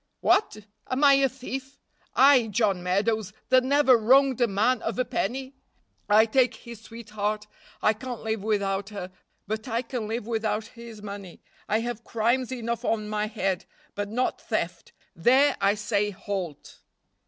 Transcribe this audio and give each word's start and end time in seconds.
"What! 0.21 0.57
am 0.89 1.03
I 1.03 1.13
a 1.13 1.29
thief? 1.29 1.77
I, 2.15 2.47
John 2.47 2.81
Meadows, 2.81 3.33
that 3.49 3.63
never 3.63 3.95
wronged 3.95 4.41
a 4.41 4.47
man 4.47 4.81
of 4.81 4.97
a 4.97 5.05
penny? 5.05 5.53
I 6.09 6.25
take 6.25 6.55
his 6.55 6.81
sweetheart, 6.81 7.45
I 7.83 7.93
can't 7.93 8.23
live 8.23 8.43
without 8.43 8.89
her; 8.89 9.11
but 9.45 9.67
I 9.67 9.83
can 9.83 10.07
live 10.07 10.25
without 10.25 10.65
his 10.69 11.03
money. 11.03 11.43
I 11.69 11.81
have 11.81 12.03
crimes 12.03 12.51
enough 12.51 12.83
on 12.83 13.09
my 13.09 13.27
head, 13.27 13.65
but 13.93 14.09
not 14.09 14.41
theft, 14.41 14.91
there 15.15 15.55
I 15.61 15.75
say 15.75 16.09
halt." 16.09 16.79